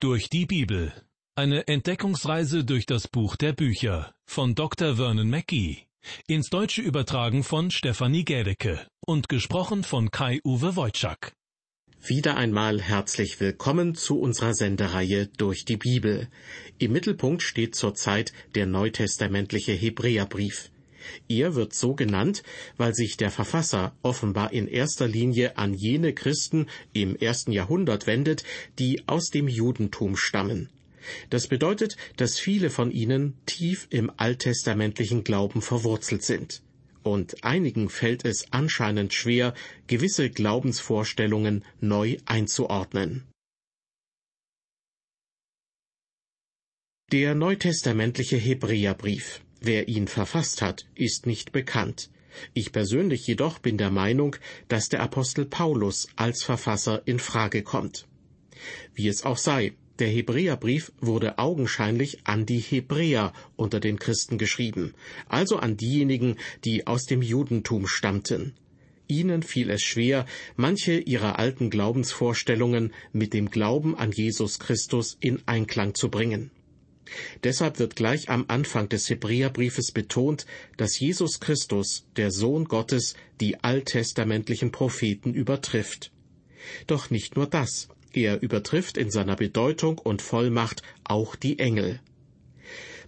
[0.00, 0.92] Durch die Bibel.
[1.34, 4.94] Eine Entdeckungsreise durch das Buch der Bücher von Dr.
[4.94, 5.88] Vernon Mackey.
[6.28, 11.32] Ins Deutsche übertragen von Stefanie Gädecke und gesprochen von Kai-Uwe Wojczak.
[12.00, 16.28] Wieder einmal herzlich willkommen zu unserer Sendereihe durch die Bibel.
[16.78, 20.70] Im Mittelpunkt steht zurzeit der neutestamentliche Hebräerbrief.
[21.28, 22.42] Er wird so genannt,
[22.76, 28.44] weil sich der Verfasser offenbar in erster Linie an jene Christen im ersten Jahrhundert wendet,
[28.78, 30.68] die aus dem Judentum stammen.
[31.30, 36.62] Das bedeutet, dass viele von ihnen tief im alttestamentlichen Glauben verwurzelt sind.
[37.02, 39.54] Und einigen fällt es anscheinend schwer,
[39.86, 43.24] gewisse Glaubensvorstellungen neu einzuordnen.
[47.10, 52.10] Der neutestamentliche Hebräerbrief Wer ihn verfasst hat, ist nicht bekannt.
[52.54, 54.36] Ich persönlich jedoch bin der Meinung,
[54.68, 58.06] dass der Apostel Paulus als Verfasser in Frage kommt.
[58.94, 64.94] Wie es auch sei, der Hebräerbrief wurde augenscheinlich an die Hebräer unter den Christen geschrieben,
[65.28, 68.54] also an diejenigen, die aus dem Judentum stammten.
[69.08, 75.42] Ihnen fiel es schwer, manche ihrer alten Glaubensvorstellungen mit dem Glauben an Jesus Christus in
[75.46, 76.50] Einklang zu bringen.
[77.44, 83.62] Deshalb wird gleich am Anfang des Hebräerbriefes betont, dass Jesus Christus, der Sohn Gottes, die
[83.62, 86.12] alttestamentlichen Propheten übertrifft.
[86.86, 92.00] Doch nicht nur das, er übertrifft in seiner Bedeutung und Vollmacht auch die Engel.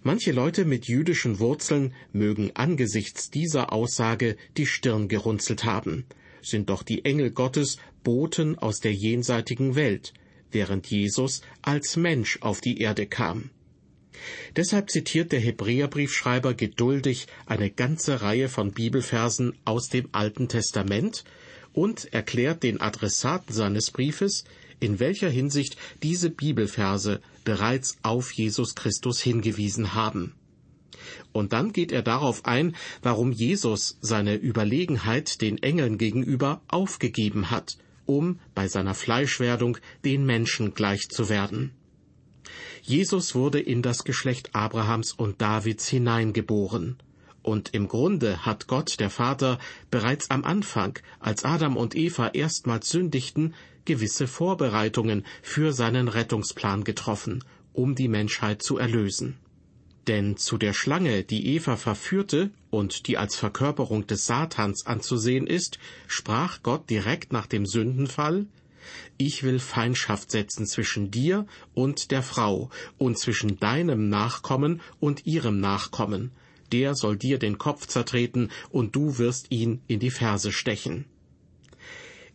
[0.03, 6.05] Manche Leute mit jüdischen Wurzeln mögen angesichts dieser Aussage die Stirn gerunzelt haben.
[6.41, 10.13] Sind doch die Engel Gottes Boten aus der jenseitigen Welt,
[10.49, 13.51] während Jesus als Mensch auf die Erde kam.
[14.55, 21.23] Deshalb zitiert der Hebräerbriefschreiber geduldig eine ganze Reihe von Bibelversen aus dem Alten Testament
[21.73, 24.43] und erklärt den Adressaten seines Briefes,
[24.79, 30.33] in welcher Hinsicht diese Bibelverse bereits auf Jesus Christus hingewiesen haben.
[31.31, 37.77] Und dann geht er darauf ein, warum Jesus seine Überlegenheit den Engeln gegenüber aufgegeben hat,
[38.05, 41.71] um bei seiner Fleischwerdung den Menschen gleich zu werden.
[42.81, 46.97] Jesus wurde in das Geschlecht Abrahams und Davids hineingeboren.
[47.43, 49.57] Und im Grunde hat Gott, der Vater,
[49.89, 57.43] bereits am Anfang, als Adam und Eva erstmals sündigten, gewisse Vorbereitungen für seinen Rettungsplan getroffen,
[57.73, 59.37] um die Menschheit zu erlösen.
[60.07, 65.77] Denn zu der Schlange, die Eva verführte und die als Verkörperung des Satans anzusehen ist,
[66.07, 68.47] sprach Gott direkt nach dem Sündenfall
[69.17, 75.59] ich will Feindschaft setzen zwischen dir und der Frau und zwischen deinem Nachkommen und ihrem
[75.59, 76.31] Nachkommen.
[76.71, 81.05] Der soll dir den Kopf zertreten und du wirst ihn in die Ferse stechen.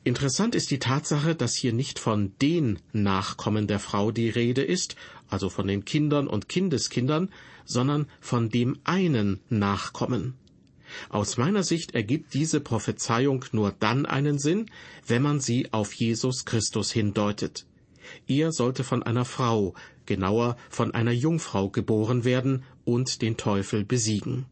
[0.05, 4.95] Interessant ist die Tatsache, dass hier nicht von den Nachkommen der Frau die Rede ist,
[5.29, 7.31] also von den Kindern und Kindeskindern,
[7.65, 10.35] sondern von dem einen Nachkommen.
[11.09, 14.71] Aus meiner Sicht ergibt diese Prophezeiung nur dann einen Sinn,
[15.07, 17.67] wenn man sie auf Jesus Christus hindeutet.
[18.27, 19.75] Er sollte von einer Frau,
[20.07, 24.47] genauer von einer Jungfrau geboren werden und den Teufel besiegen.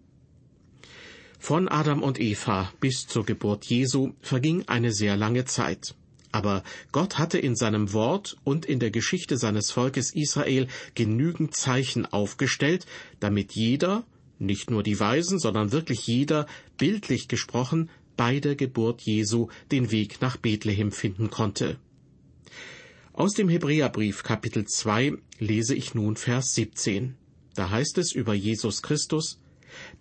[1.38, 5.94] Von Adam und Eva bis zur Geburt Jesu verging eine sehr lange Zeit.
[6.32, 12.06] Aber Gott hatte in seinem Wort und in der Geschichte seines Volkes Israel genügend Zeichen
[12.06, 12.87] aufgestellt,
[13.21, 14.05] damit jeder,
[14.39, 16.47] nicht nur die Weisen, sondern wirklich jeder,
[16.78, 21.78] bildlich gesprochen, bei der Geburt Jesu den Weg nach Bethlehem finden konnte.
[23.12, 27.15] Aus dem Hebräerbrief Kapitel 2 lese ich nun Vers 17.
[27.55, 29.41] Da heißt es über Jesus Christus,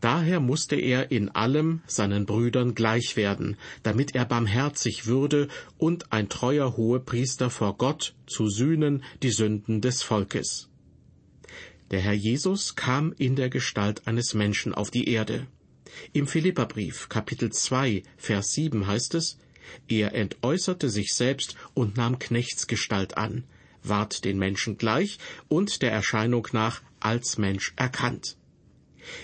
[0.02, 6.30] Daher musste er in allem seinen Brüdern gleich werden, damit er barmherzig würde und ein
[6.30, 10.70] treuer Hohepriester vor Gott zu sühnen die Sünden des Volkes.
[11.94, 15.46] Der Herr Jesus kam in der Gestalt eines Menschen auf die Erde.
[16.12, 19.38] Im Philipperbrief Kapitel 2 Vers 7 heißt es,
[19.88, 23.44] er entäußerte sich selbst und nahm Knechtsgestalt an,
[23.84, 28.38] ward den Menschen gleich und der Erscheinung nach als Mensch erkannt.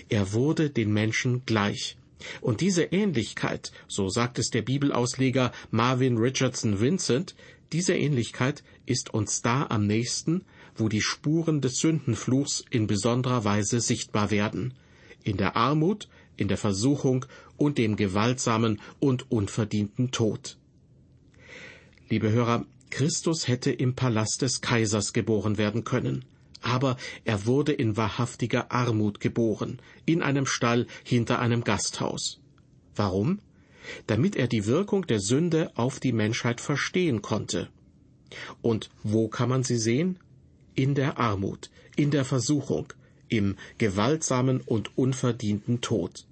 [0.07, 1.98] Er wurde den Menschen gleich.
[2.39, 7.33] Und diese Ähnlichkeit, so sagt es der Bibelausleger Marvin Richardson Vincent,
[7.71, 10.45] diese Ähnlichkeit ist uns da am nächsten,
[10.80, 14.74] wo die Spuren des Sündenfluchs in besonderer Weise sichtbar werden,
[15.24, 17.26] in der Armut, in der Versuchung
[17.58, 20.58] und dem gewaltsamen und unverdienten Tod.
[22.10, 26.26] Liebe Hörer, Christus hätte im Palast des Kaisers geboren werden können,
[26.62, 32.40] aber er wurde in wahrhaftiger Armut geboren, in einem Stall hinter einem Gasthaus.
[32.96, 33.40] Warum?
[34.08, 37.70] Damit er die Wirkung der Sünde auf die Menschheit verstehen konnte.
[38.62, 40.20] Und wo kann man sie sehen?
[40.80, 42.94] In der Armut, in der Versuchung,
[43.28, 46.26] im gewaltsamen und unverdienten Tod.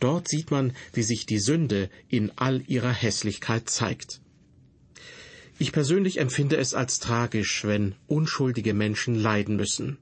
[0.00, 4.22] Dort sieht man, wie sich die Sünde in all ihrer Hässlichkeit zeigt.
[5.58, 9.98] Ich persönlich empfinde es als tragisch, wenn unschuldige Menschen leiden müssen.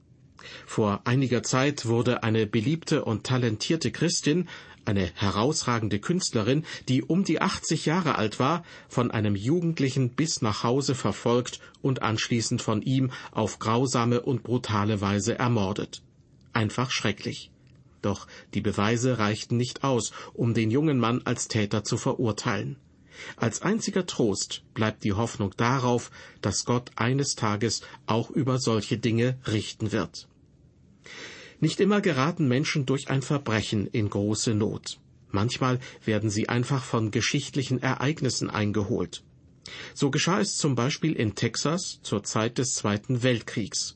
[0.65, 4.47] Vor einiger Zeit wurde eine beliebte und talentierte Christin,
[4.85, 10.63] eine herausragende Künstlerin, die um die 80 Jahre alt war, von einem Jugendlichen bis nach
[10.63, 16.01] Hause verfolgt und anschließend von ihm auf grausame und brutale Weise ermordet.
[16.53, 17.51] Einfach schrecklich.
[18.01, 22.77] Doch die Beweise reichten nicht aus, um den jungen Mann als Täter zu verurteilen.
[23.35, 26.11] Als einziger Trost bleibt die Hoffnung darauf,
[26.41, 30.27] dass Gott eines Tages auch über solche Dinge richten wird.
[31.61, 34.99] Nicht immer geraten Menschen durch ein Verbrechen in große Not.
[35.29, 39.23] Manchmal werden sie einfach von geschichtlichen Ereignissen eingeholt.
[39.93, 43.95] So geschah es zum Beispiel in Texas zur Zeit des Zweiten Weltkriegs.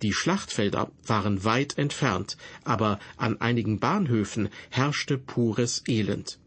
[0.00, 6.38] Die Schlachtfelder waren weit entfernt, aber an einigen Bahnhöfen herrschte pures Elend.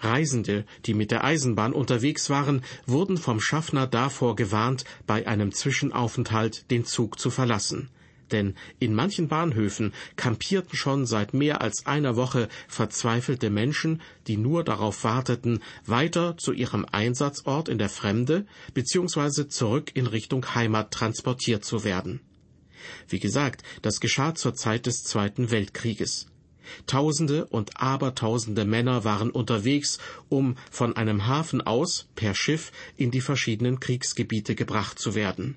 [0.00, 6.70] Reisende, die mit der Eisenbahn unterwegs waren, wurden vom Schaffner davor gewarnt, bei einem Zwischenaufenthalt
[6.70, 7.90] den Zug zu verlassen.
[8.32, 14.64] Denn in manchen Bahnhöfen kampierten schon seit mehr als einer Woche verzweifelte Menschen, die nur
[14.64, 19.48] darauf warteten, weiter zu ihrem Einsatzort in der Fremde bzw.
[19.48, 22.20] zurück in Richtung Heimat transportiert zu werden.
[23.08, 26.26] Wie gesagt, das geschah zur Zeit des Zweiten Weltkrieges.
[26.86, 29.98] Tausende und Abertausende Männer waren unterwegs,
[30.28, 35.56] um von einem Hafen aus per Schiff in die verschiedenen Kriegsgebiete gebracht zu werden.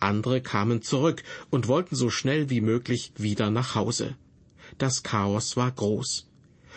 [0.00, 4.16] Andere kamen zurück und wollten so schnell wie möglich wieder nach Hause.
[4.78, 6.28] Das Chaos war groß.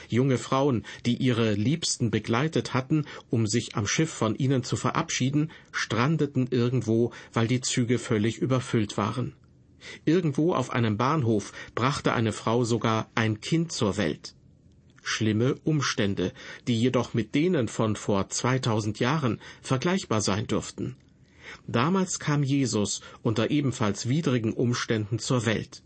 [0.10, 5.52] Junge Frauen, die ihre Liebsten begleitet hatten, um sich am Schiff von ihnen zu verabschieden,
[5.72, 9.34] strandeten irgendwo, weil die Züge völlig überfüllt waren.
[10.04, 14.36] Irgendwo auf einem Bahnhof brachte eine Frau sogar ein Kind zur Welt.
[15.04, 16.34] Schlimme Umstände,
[16.68, 20.96] die jedoch mit denen von vor 2000 Jahren vergleichbar sein dürften.
[21.68, 25.84] Damals kam Jesus unter ebenfalls widrigen Umständen zur Welt.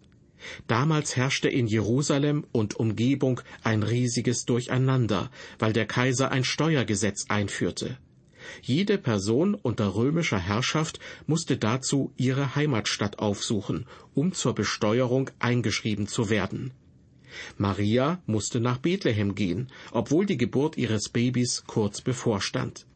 [0.68, 7.98] Damals herrschte in Jerusalem und Umgebung ein riesiges Durcheinander, weil der Kaiser ein Steuergesetz einführte.
[8.62, 16.30] Jede Person unter römischer Herrschaft musste dazu ihre Heimatstadt aufsuchen, um zur Besteuerung eingeschrieben zu
[16.30, 16.72] werden.
[17.58, 22.88] Maria musste nach Bethlehem gehen, obwohl die Geburt ihres Babys kurz bevorstand.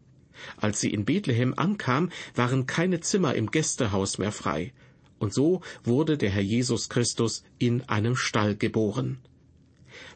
[0.58, 4.74] Als sie in Bethlehem ankam, waren keine Zimmer im Gästehaus mehr frei,
[5.20, 9.20] und so wurde der Herr Jesus Christus in einem Stall geboren.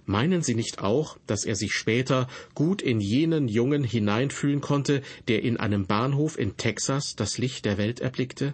[0.06, 5.44] Meinen Sie nicht auch, dass er sich später gut in jenen Jungen hineinfühlen konnte, der
[5.44, 8.54] in einem Bahnhof in Texas das Licht der Welt erblickte?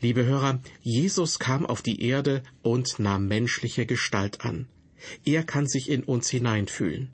[0.00, 4.66] Liebe Hörer, Jesus kam auf die Erde und nahm menschliche Gestalt an.
[5.24, 7.12] Er kann sich in uns hineinfühlen.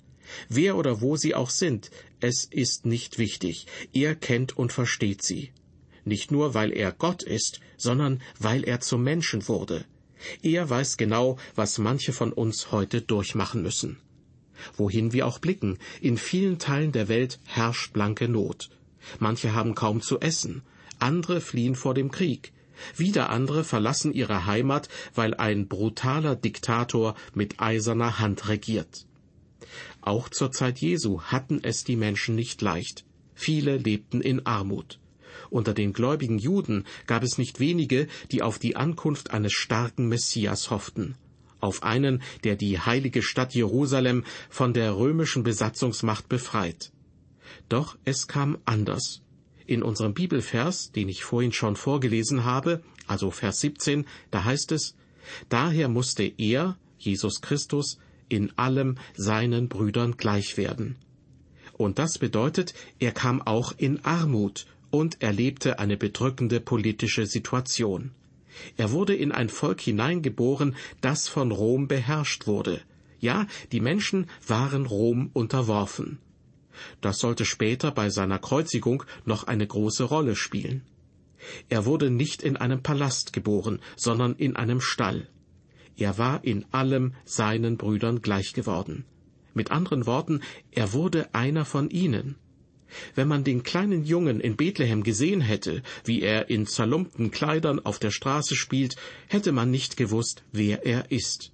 [0.49, 1.90] Wer oder wo Sie auch sind,
[2.20, 3.67] es ist nicht wichtig.
[3.93, 5.52] Er kennt und versteht Sie.
[6.05, 9.84] Nicht nur, weil er Gott ist, sondern weil er zum Menschen wurde.
[10.43, 13.99] Er weiß genau, was manche von uns heute durchmachen müssen.
[14.76, 18.70] Wohin wir auch blicken, in vielen Teilen der Welt herrscht blanke Not.
[19.19, 20.62] Manche haben kaum zu essen,
[20.99, 22.52] andere fliehen vor dem Krieg,
[22.96, 29.06] wieder andere verlassen ihre Heimat, weil ein brutaler Diktator mit eiserner Hand regiert.
[30.06, 33.04] Auch zur Zeit Jesu hatten es die Menschen nicht leicht.
[33.34, 35.00] Viele lebten in Armut.
[35.50, 40.70] Unter den gläubigen Juden gab es nicht wenige, die auf die Ankunft eines starken Messias
[40.70, 41.16] hofften,
[41.58, 46.92] auf einen, der die heilige Stadt Jerusalem von der römischen Besatzungsmacht befreit.
[47.68, 49.22] Doch es kam anders.
[49.66, 54.94] In unserem Bibelvers, den ich vorhin schon vorgelesen habe, also Vers 17, da heißt es,
[55.48, 57.98] Daher musste er, Jesus Christus,
[58.28, 60.97] in allem seinen Brüdern gleich werden.
[61.73, 68.12] Und das bedeutet, er kam auch in Armut und erlebte eine bedrückende politische Situation.
[68.76, 72.80] Er wurde in ein Volk hineingeboren, das von Rom beherrscht wurde.
[73.21, 76.18] Ja, die Menschen waren Rom unterworfen.
[77.00, 80.83] Das sollte später bei seiner Kreuzigung noch eine große Rolle spielen.
[81.68, 85.28] Er wurde nicht in einem Palast geboren, sondern in einem Stall.
[85.97, 89.05] Er war in allem seinen Brüdern gleich geworden.
[89.55, 92.37] Mit anderen Worten, er wurde einer von ihnen.
[93.15, 97.99] Wenn man den kleinen Jungen in Bethlehem gesehen hätte, wie er in zerlumpten Kleidern auf
[97.99, 101.53] der Straße spielt, hätte man nicht gewusst, wer er ist.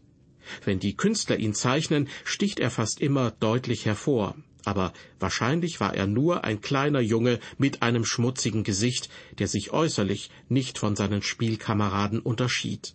[0.65, 4.35] Wenn die Künstler ihn zeichnen, sticht er fast immer deutlich hervor.
[4.65, 9.09] aber wahrscheinlich war er nur ein kleiner Junge mit einem schmutzigen Gesicht,
[9.39, 12.95] der sich äußerlich nicht von seinen Spielkameraden unterschied.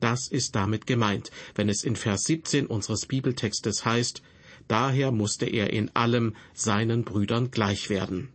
[0.00, 4.22] Das ist damit gemeint, wenn es in Vers 17 unseres Bibeltextes heißt,
[4.66, 8.30] daher musste er in allem seinen Brüdern gleich werden.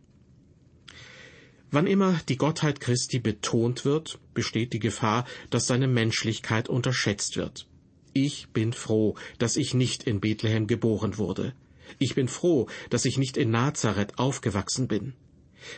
[1.72, 7.67] Wann immer die Gottheit Christi betont wird, besteht die Gefahr, dass seine Menschlichkeit unterschätzt wird.
[8.13, 11.53] Ich bin froh, dass ich nicht in Bethlehem geboren wurde.
[12.00, 15.13] Ich bin froh, dass ich nicht in Nazareth aufgewachsen bin.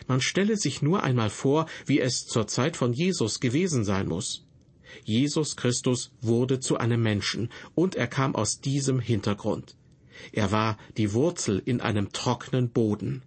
[0.08, 4.47] Man stelle sich nur einmal vor, wie es zur Zeit von Jesus gewesen sein muss.
[5.04, 9.76] Jesus Christus wurde zu einem Menschen, und er kam aus diesem Hintergrund.
[10.32, 13.22] Er war die Wurzel in einem trockenen Boden.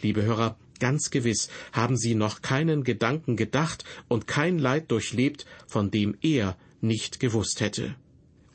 [0.00, 5.90] Liebe Hörer, ganz gewiss haben Sie noch keinen Gedanken gedacht und kein Leid durchlebt, von
[5.90, 7.94] dem er nicht gewusst hätte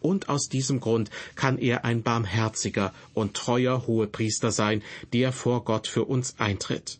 [0.06, 5.88] und aus diesem Grund kann er ein barmherziger und treuer Hohepriester sein, der vor Gott
[5.88, 7.00] für uns eintritt.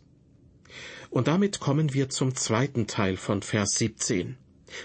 [1.08, 4.36] Und damit kommen wir zum zweiten Teil von Vers 17.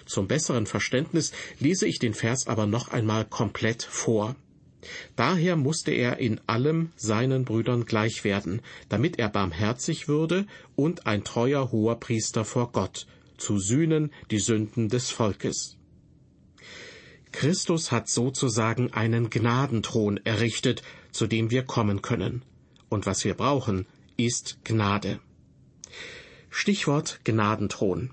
[0.06, 4.36] Zum besseren Verständnis lese ich den Vers aber noch einmal komplett vor.
[5.16, 11.24] Daher musste er in allem seinen Brüdern gleich werden, damit er barmherzig würde und ein
[11.24, 13.06] treuer Hoherpriester vor Gott,
[13.38, 15.78] zu sühnen die Sünden des Volkes.
[17.32, 22.44] Christus hat sozusagen einen Gnadenthron errichtet, zu dem wir kommen können.
[22.90, 25.20] Und was wir brauchen, ist Gnade.
[26.50, 28.12] Stichwort Gnadenthron.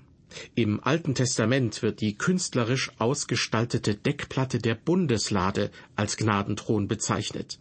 [0.55, 7.59] Im Alten Testament wird die künstlerisch ausgestaltete Deckplatte der Bundeslade als Gnadenthron bezeichnet.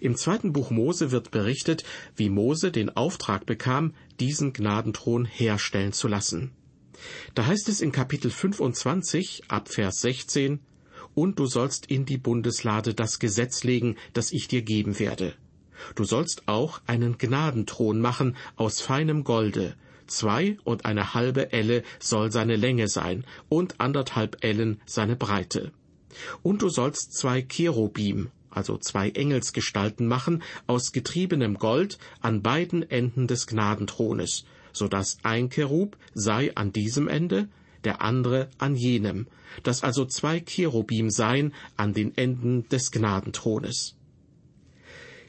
[0.00, 1.84] Im zweiten Buch Mose wird berichtet,
[2.16, 6.52] wie Mose den Auftrag bekam, diesen Gnadenthron herstellen zu lassen.
[7.34, 10.60] Da heißt es in Kapitel 25 ab Vers 16,
[11.14, 15.34] und du sollst in die Bundeslade das Gesetz legen, das ich dir geben werde.
[15.94, 19.76] Du sollst auch einen Gnadenthron machen aus feinem Golde,
[20.10, 25.72] zwei und eine halbe Elle soll seine Länge sein und anderthalb Ellen seine Breite.
[26.42, 33.26] Und du sollst zwei Cherubim, also zwei Engelsgestalten machen, aus getriebenem Gold an beiden Enden
[33.26, 37.48] des Gnadenthrones, so dass ein Cherub sei an diesem Ende,
[37.84, 39.26] der andere an jenem,
[39.62, 43.97] dass also zwei Cherubim seien an den Enden des Gnadenthrones.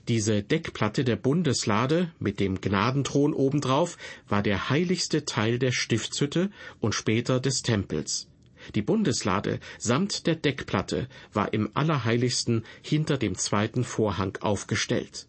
[0.09, 3.95] Diese Deckplatte der Bundeslade mit dem Gnadenthron obendrauf
[4.27, 6.49] war der heiligste Teil der Stiftshütte
[6.79, 8.27] und später des Tempels.
[8.73, 15.27] Die Bundeslade samt der Deckplatte war im Allerheiligsten hinter dem zweiten Vorhang aufgestellt.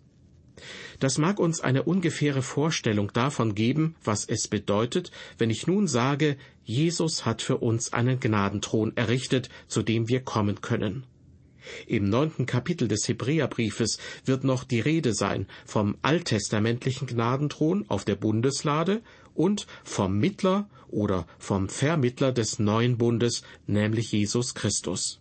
[0.99, 6.39] Das mag uns eine ungefähre Vorstellung davon geben, was es bedeutet, wenn ich nun sage,
[6.65, 11.05] Jesus hat für uns einen Gnadenthron errichtet, zu dem wir kommen können.
[11.87, 18.17] Im neunten Kapitel des Hebräerbriefes wird noch die Rede sein vom alttestamentlichen Gnadenthron auf der
[18.17, 19.03] Bundeslade
[19.35, 25.21] und vom Mittler oder vom Vermittler des neuen Bundes, nämlich Jesus Christus.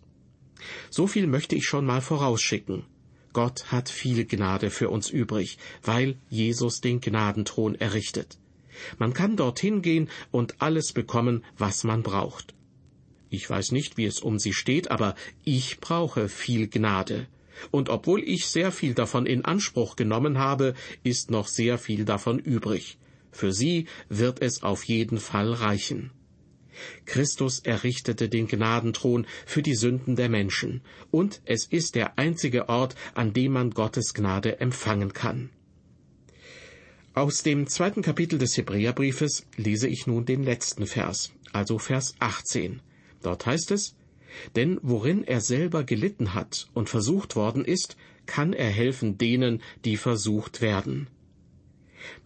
[0.90, 2.84] So viel möchte ich schon mal vorausschicken.
[3.32, 8.38] Gott hat viel Gnade für uns übrig, weil Jesus den Gnadenthron errichtet.
[8.98, 12.54] Man kann dorthin gehen und alles bekommen, was man braucht.
[13.30, 17.28] Ich weiß nicht, wie es um Sie steht, aber ich brauche viel Gnade.
[17.70, 22.38] Und obwohl ich sehr viel davon in Anspruch genommen habe, ist noch sehr viel davon
[22.38, 22.98] übrig.
[23.30, 26.10] Für Sie wird es auf jeden Fall reichen.
[27.04, 32.94] Christus errichtete den Gnadenthron für die Sünden der Menschen, und es ist der einzige Ort,
[33.14, 35.50] an dem man Gottes Gnade empfangen kann.
[37.12, 42.80] Aus dem zweiten Kapitel des Hebräerbriefes lese ich nun den letzten Vers, also Vers 18.
[43.22, 43.94] Dort heißt es,
[44.56, 47.96] denn worin er selber gelitten hat und versucht worden ist,
[48.26, 51.08] kann er helfen denen, die versucht werden.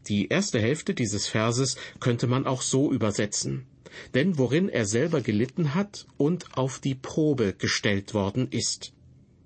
[0.09, 3.67] Die erste Hälfte dieses Verses könnte man auch so übersetzen
[4.15, 8.93] denn worin er selber gelitten hat und auf die Probe gestellt worden ist.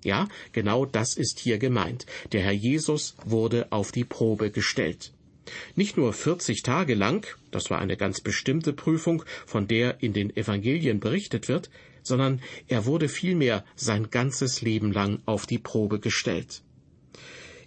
[0.03, 2.05] Ja, genau das ist hier gemeint.
[2.31, 5.13] Der Herr Jesus wurde auf die Probe gestellt.
[5.75, 10.35] Nicht nur 40 Tage lang, das war eine ganz bestimmte Prüfung, von der in den
[10.35, 11.69] Evangelien berichtet wird,
[12.03, 16.61] sondern er wurde vielmehr sein ganzes Leben lang auf die Probe gestellt.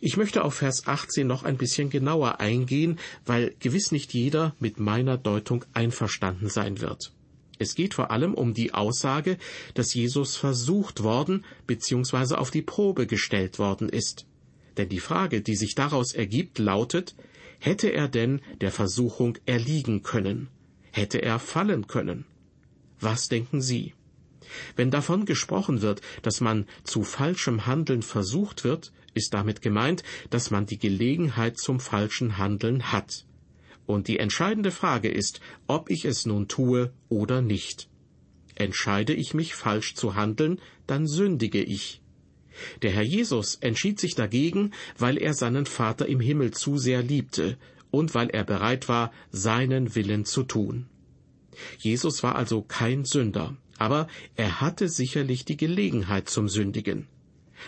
[0.00, 4.80] Ich möchte auf Vers 18 noch ein bisschen genauer eingehen, weil gewiss nicht jeder mit
[4.80, 7.12] meiner Deutung einverstanden sein wird.
[7.60, 9.38] Es geht vor allem um die Aussage,
[9.74, 12.34] dass Jesus versucht worden bzw.
[12.34, 14.26] auf die Probe gestellt worden ist.
[14.76, 17.14] Denn die Frage, die sich daraus ergibt, lautet,
[17.62, 20.48] hätte er denn der Versuchung erliegen können?
[20.90, 22.24] Hätte er fallen können?
[22.98, 23.94] Was denken Sie?
[24.74, 30.50] Wenn davon gesprochen wird, dass man zu falschem Handeln versucht wird, ist damit gemeint, dass
[30.50, 33.26] man die Gelegenheit zum falschen Handeln hat.
[33.86, 37.88] Und die entscheidende Frage ist, ob ich es nun tue oder nicht.
[38.56, 42.01] Entscheide ich mich falsch zu handeln, dann sündige ich.
[42.82, 47.58] Der Herr Jesus entschied sich dagegen, weil er seinen Vater im Himmel zu sehr liebte
[47.90, 50.86] und weil er bereit war, seinen Willen zu tun.
[51.78, 57.08] Jesus war also kein Sünder, aber er hatte sicherlich die Gelegenheit zum Sündigen.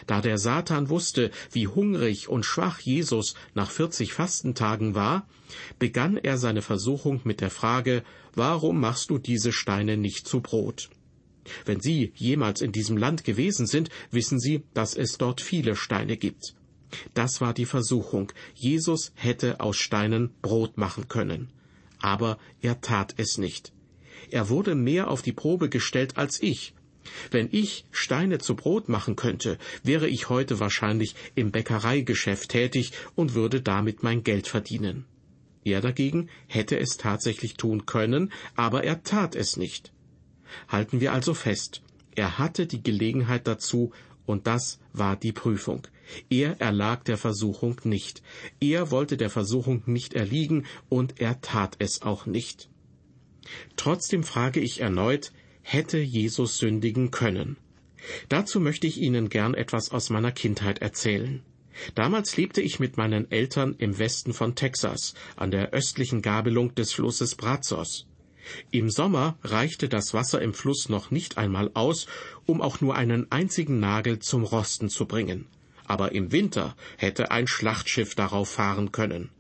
[0.07, 5.29] Da der Satan wusste, wie hungrig und schwach Jesus nach vierzig Fastentagen war,
[5.79, 8.03] begann er seine Versuchung mit der Frage,
[8.35, 10.91] warum machst du diese Steine nicht zu Brot?
[11.65, 16.17] Wenn Sie jemals in diesem Land gewesen sind, wissen Sie, dass es dort viele Steine
[16.17, 16.55] gibt.
[17.13, 18.33] Das war die Versuchung.
[18.55, 21.51] Jesus hätte aus Steinen Brot machen können.
[21.99, 23.73] Aber er tat es nicht.
[24.31, 26.75] Er wurde mehr auf die Probe gestellt als ich.
[27.31, 33.35] Wenn ich Steine zu Brot machen könnte, wäre ich heute wahrscheinlich im Bäckereigeschäft tätig und
[33.35, 35.05] würde damit mein Geld verdienen.
[35.65, 39.93] Er dagegen hätte es tatsächlich tun können, aber er tat es nicht.
[40.69, 41.83] Halten wir also fest,
[42.15, 43.93] er hatte die Gelegenheit dazu,
[44.27, 45.87] und das war die Prüfung.
[46.31, 48.23] Er erlag der Versuchung nicht.
[48.61, 52.69] Er wollte der Versuchung nicht erliegen, und er tat es auch nicht.
[53.77, 55.33] Trotzdem frage ich erneut,
[55.63, 57.57] hätte Jesus sündigen können?
[58.29, 61.43] Dazu möchte ich Ihnen gern etwas aus meiner Kindheit erzählen.
[61.95, 66.93] Damals lebte ich mit meinen Eltern im Westen von Texas, an der östlichen Gabelung des
[66.93, 68.07] Flusses Brazos.
[68.71, 72.07] Im Sommer reichte das Wasser im Fluss noch nicht einmal aus,
[72.47, 75.47] um auch nur einen einzigen Nagel zum Rosten zu bringen.
[75.87, 79.31] Aber im Winter hätte ein Schlachtschiff darauf fahren können.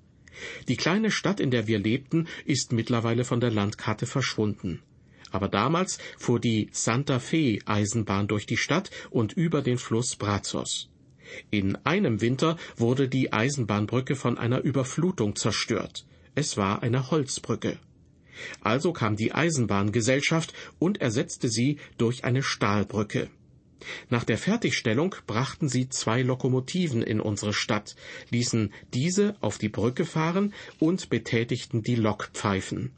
[0.68, 4.82] Die kleine Stadt, in der wir lebten, ist mittlerweile von der Landkarte verschwunden.
[5.30, 10.88] Aber damals fuhr die Santa Fe Eisenbahn durch die Stadt und über den Fluss Brazos.
[11.50, 16.04] In einem Winter wurde die Eisenbahnbrücke von einer Überflutung zerstört.
[16.34, 17.78] Es war eine Holzbrücke.
[18.60, 23.30] Also kam die Eisenbahngesellschaft und ersetzte sie durch eine Stahlbrücke.
[24.08, 27.96] Nach der Fertigstellung brachten sie zwei Lokomotiven in unsere Stadt,
[28.30, 32.92] ließen diese auf die Brücke fahren und betätigten die Lokpfeifen.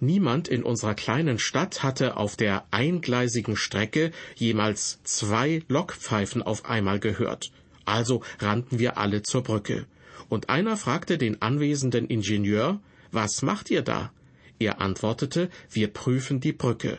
[0.00, 6.98] Niemand in unserer kleinen Stadt hatte auf der eingleisigen Strecke jemals zwei Lokpfeifen auf einmal
[6.98, 7.50] gehört.
[7.84, 9.86] Also rannten wir alle zur Brücke.
[10.28, 12.80] Und einer fragte den anwesenden Ingenieur,
[13.12, 14.12] was macht ihr da?
[14.58, 16.98] Er antwortete, wir prüfen die Brücke.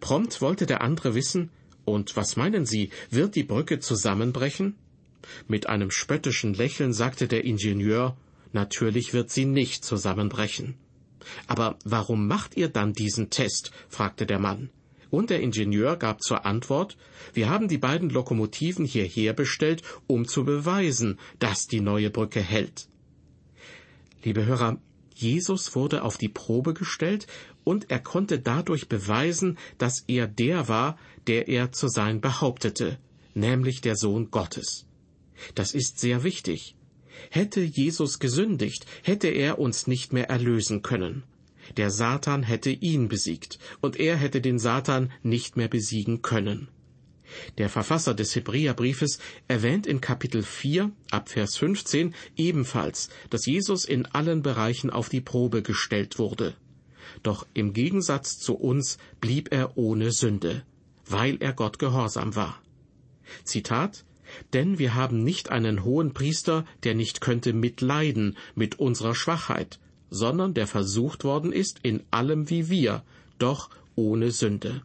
[0.00, 1.50] Prompt wollte der andere wissen,
[1.84, 4.76] und was meinen Sie, wird die Brücke zusammenbrechen?
[5.48, 8.16] Mit einem spöttischen Lächeln sagte der Ingenieur,
[8.52, 10.74] natürlich wird sie nicht zusammenbrechen.
[11.46, 13.72] Aber warum macht ihr dann diesen Test?
[13.88, 14.70] fragte der Mann.
[15.10, 16.96] Und der Ingenieur gab zur Antwort,
[17.34, 22.88] wir haben die beiden Lokomotiven hierher bestellt, um zu beweisen, dass die neue Brücke hält.
[24.24, 24.78] Liebe Hörer,
[25.22, 27.26] Jesus wurde auf die Probe gestellt
[27.64, 32.98] und er konnte dadurch beweisen, dass er der war, der er zu sein behauptete,
[33.34, 34.86] nämlich der Sohn Gottes.
[35.54, 36.74] Das ist sehr wichtig.
[37.30, 41.22] Hätte Jesus gesündigt, hätte er uns nicht mehr erlösen können.
[41.76, 46.68] Der Satan hätte ihn besiegt, und er hätte den Satan nicht mehr besiegen können.
[47.58, 49.18] Der Verfasser des Hebräerbriefes
[49.48, 55.20] erwähnt in Kapitel 4 ab Vers 15 ebenfalls, dass Jesus in allen Bereichen auf die
[55.20, 56.54] Probe gestellt wurde.
[57.22, 60.64] Doch im Gegensatz zu uns blieb er ohne Sünde,
[61.06, 62.60] weil er Gott gehorsam war.
[63.44, 64.04] Zitat
[64.52, 69.78] Denn wir haben nicht einen hohen Priester, der nicht könnte mitleiden mit unserer Schwachheit,
[70.10, 73.02] sondern der versucht worden ist in allem wie wir,
[73.38, 74.82] doch ohne Sünde.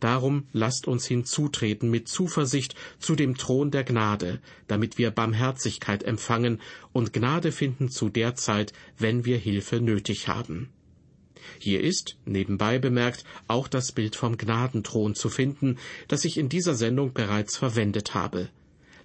[0.00, 6.60] Darum lasst uns hinzutreten mit Zuversicht zu dem Thron der Gnade, damit wir Barmherzigkeit empfangen
[6.92, 10.70] und Gnade finden zu der Zeit, wenn wir Hilfe nötig haben.
[11.58, 15.78] Hier ist, nebenbei bemerkt, auch das Bild vom Gnadenthron zu finden,
[16.08, 18.48] das ich in dieser Sendung bereits verwendet habe.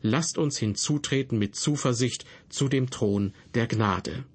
[0.01, 4.25] Lasst uns hinzutreten mit Zuversicht zu dem Thron der Gnade.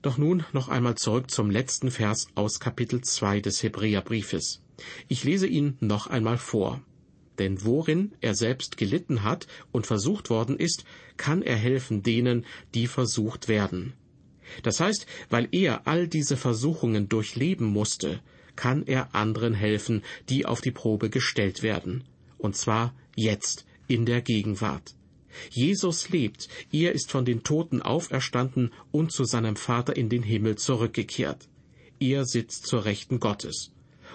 [0.00, 4.63] Doch nun noch einmal zurück zum letzten Vers aus Kapitel 2 des Hebräerbriefes.
[5.08, 6.82] Ich lese ihn noch einmal vor.
[7.38, 10.84] Denn worin er selbst gelitten hat und versucht worden ist,
[11.16, 13.94] kann er helfen denen, die versucht werden.
[14.62, 18.20] Das heißt, weil er all diese Versuchungen durchleben musste,
[18.56, 22.04] kann er anderen helfen, die auf die Probe gestellt werden.
[22.38, 24.94] Und zwar jetzt, in der Gegenwart.
[25.50, 30.56] Jesus lebt, er ist von den Toten auferstanden und zu seinem Vater in den Himmel
[30.56, 31.48] zurückgekehrt.
[31.98, 33.73] Er sitzt zur Rechten Gottes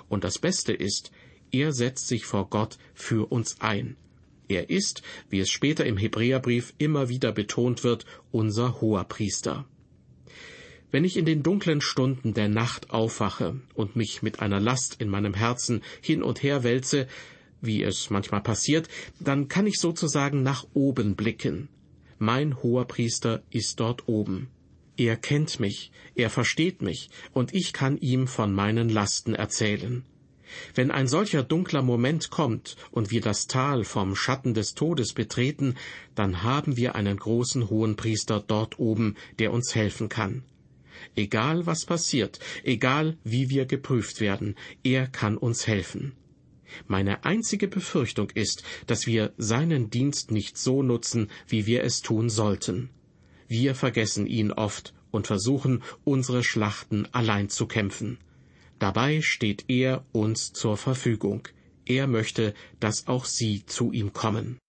[0.09, 1.11] Und das Beste ist,
[1.51, 3.95] er setzt sich vor Gott für uns ein.
[4.47, 9.65] Er ist, wie es später im Hebräerbrief immer wieder betont wird, unser hoher Priester.
[10.91, 15.07] Wenn ich in den dunklen Stunden der Nacht aufwache und mich mit einer Last in
[15.07, 17.07] meinem Herzen hin und her wälze,
[17.61, 21.69] wie es manchmal passiert, dann kann ich sozusagen nach oben blicken.
[22.17, 24.49] Mein hoher Priester ist dort oben.
[24.99, 30.03] Er kennt mich, er versteht mich, und ich kann ihm von meinen Lasten erzählen.
[30.75, 35.75] Wenn ein solcher dunkler Moment kommt und wir das Tal vom Schatten des Todes betreten,
[36.15, 40.43] dann haben wir einen großen hohen Priester dort oben, der uns helfen kann.
[41.15, 46.11] Egal was passiert, egal wie wir geprüft werden, er kann uns helfen.
[46.87, 52.29] Meine einzige Befürchtung ist, dass wir seinen Dienst nicht so nutzen, wie wir es tun
[52.29, 52.89] sollten.
[53.49, 58.19] Wir vergessen ihn oft und versuchen, unsere Schlachten allein zu kämpfen.
[58.77, 61.47] Dabei steht er uns zur Verfügung.
[61.83, 64.59] Er möchte, dass auch Sie zu ihm kommen.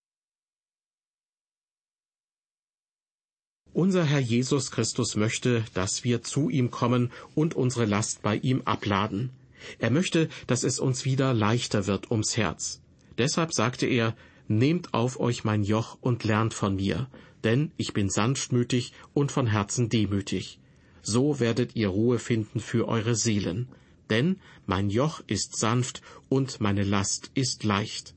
[3.75, 8.63] Unser Herr Jesus Christus möchte, dass wir zu ihm kommen und unsere Last bei ihm
[8.63, 9.31] abladen.
[9.79, 12.81] Er möchte, dass es uns wieder leichter wird ums Herz.
[13.19, 14.17] Deshalb sagte er,
[14.49, 17.09] Nehmt auf euch mein Joch und lernt von mir,
[17.45, 20.61] denn ich bin sanftmütig und von Herzen demütig.
[21.03, 23.69] So werdet ihr Ruhe finden für eure Seelen.
[24.11, 28.15] Denn mein Joch ist sanft und meine Last ist leicht.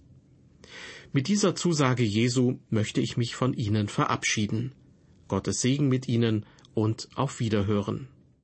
[1.12, 4.74] Mit dieser Zusage Jesu möchte ich mich von Ihnen verabschieden.
[5.28, 8.08] Gottes Segen mit Ihnen und auf Wiederhören.